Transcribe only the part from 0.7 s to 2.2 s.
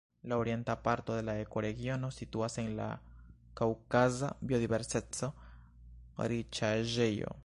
parto de la ekoregiono